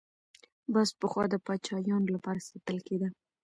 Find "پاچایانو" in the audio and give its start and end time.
1.45-2.13